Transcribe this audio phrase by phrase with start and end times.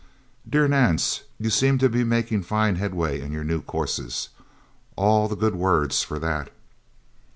[0.49, 4.29] "Dear Nance: You seem to be making fine headway in your new courses.
[4.95, 6.49] All the good words, for that..."